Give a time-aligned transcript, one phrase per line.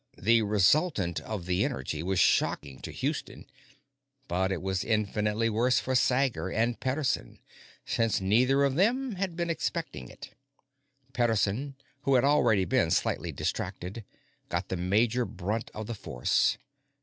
[0.17, 3.45] The resultant of the energy was shocking to Houston,
[4.27, 7.37] but it was infinitely worse for Sager and Pederson,
[7.85, 10.31] since neither of them had been expecting it.
[11.13, 14.03] Pederson, who had already been slightly distracted,
[14.49, 16.57] got the major brunt of the force.